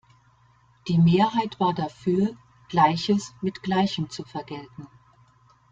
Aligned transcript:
Die 0.87 0.97
Mehrheit 0.97 1.59
war 1.59 1.75
dafür, 1.75 2.35
Gleiches 2.69 3.35
mit 3.41 3.61
Gleichem 3.61 4.09
zu 4.09 4.23
vergelten. 4.23 4.87